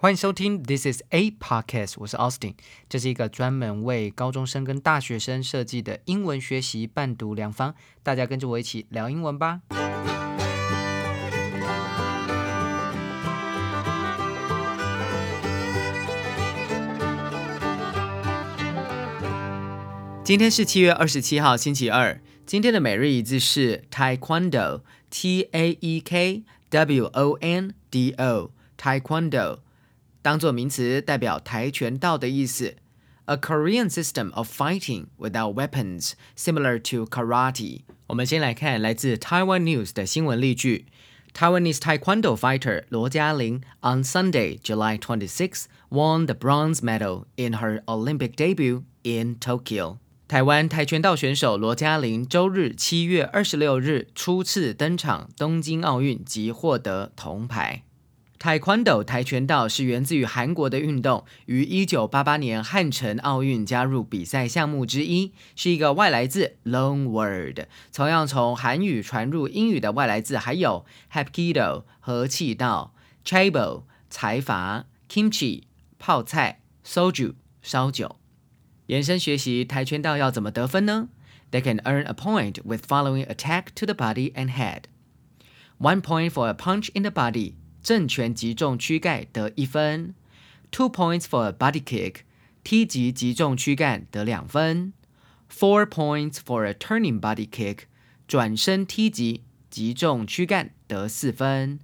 [0.00, 2.54] 欢迎收听 This is a podcast，我是 Austin，
[2.88, 9.62] 这是一个专门为高中生跟大学生设计的英文学习伴读良方，大家跟着我一起聊英文吧。
[20.22, 22.20] 今天是七月二十七号，星期二。
[22.46, 29.58] 今天的每日一字是 Taekwondo，T A E K W O N D O，Taekwondo。
[30.22, 32.76] 当做名词代表跆拳道的意思。
[33.26, 37.82] A Korean system of fighting without weapons, similar to karate。
[38.06, 40.86] 我们先来看来自 Taiwan News 的新闻例句。
[41.34, 48.34] Taiwanese Taekwondo fighter Luo Jialing on Sunday, July 26, won the bronze medal in her Olympic
[48.34, 49.98] debut in Tokyo.
[50.26, 57.84] 台湾跆拳道选手罗嘉玲周日七月二十六日初次登场东京奥运，即获得铜牌。
[58.38, 67.66] Taekwondo 跆拳道是源自于韩国的运动，于一九八八年汉城奥运加入比赛项目之一，是一个外来字 Long word。
[67.92, 72.94] 同样从韩语传入英语的外来字还有 hapkido 和气道
[73.24, 75.64] ，chabo 财阀，kimchi
[75.98, 78.16] 泡菜，soju 烧酒。
[78.86, 81.08] 延伸学习跆拳道要怎么得分呢
[81.50, 84.82] ？They can earn a point with following attack to the body and head.
[85.80, 87.54] One point for a punch in the body.
[87.87, 90.15] 正拳击中躯干得一分，
[90.71, 92.17] two points for a body kick，
[92.63, 94.93] 踢击击中躯干得两分，
[95.51, 97.79] four points for a turning body kick，
[98.27, 101.79] 转身踢击击中躯干得四分，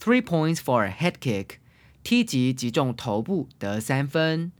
[0.00, 1.56] three points for a head kick，
[2.02, 4.52] 踢击击中头部得三分，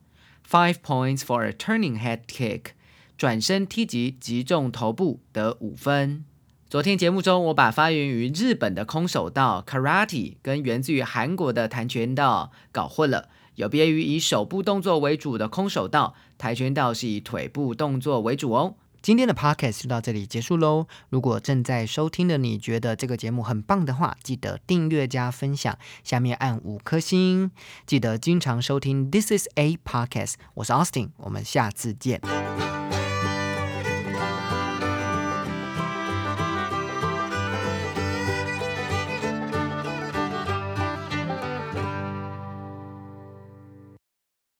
[0.48, 2.72] five points for a turning head kick，
[3.16, 6.24] 转身踢击击中头部得五分。
[6.69, 13.29] 昨天节目中，我把发源于日本的空手道 （karate） 跟源自于韩国的跆拳道搞混了。
[13.55, 18.75] 有别于以手部动作为主的空手道，跆拳道是以腿部动作为主哦。
[19.01, 20.87] 今天的 podcast 就到这里结束喽。
[21.07, 27.49] 如果正在收听的你觉得这个节目很棒的话，记得订阅加分享，下面按五颗星。
[27.85, 30.33] 记得经常收听 This is a podcast。
[30.55, 32.19] 我是 Austin，我们下次见。